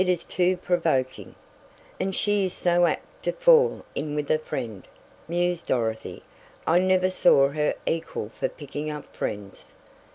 It 0.01 0.09
is 0.09 0.23
too 0.23 0.57
provoking!" 0.57 1.35
"And 1.99 2.15
she 2.15 2.43
is 2.45 2.53
so 2.53 2.87
apt 2.87 3.21
to 3.25 3.31
fall 3.33 3.85
in 3.93 4.15
with 4.15 4.31
a 4.31 4.39
'friend,'" 4.39 4.87
mused 5.27 5.67
Dorothy. 5.67 6.23
"I 6.65 6.79
never 6.79 7.11
saw 7.11 7.49
her 7.49 7.75
equal 7.85 8.29
for 8.29 8.49
picking 8.49 8.89
up 8.89 9.05
friends." 9.15 9.75